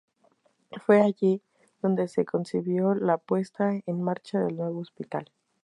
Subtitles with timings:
[0.83, 1.43] Fue allí
[1.79, 5.31] donde se concibió la puesta en marcha del nuevo Hospital.